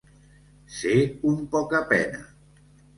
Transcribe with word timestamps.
Ser 0.77 0.97
un 1.35 1.37
pocapena. 1.55 2.27